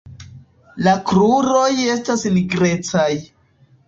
La 0.85 0.93
kruroj 1.11 1.67
estas 1.97 2.23
nigrecaj. 2.39 3.11